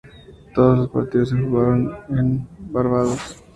Todos 0.55 0.79
los 0.79 0.89
partidos 0.89 1.29
se 1.29 1.35
jugaron 1.37 1.95
en 2.09 2.47
Barbados. 2.73 3.43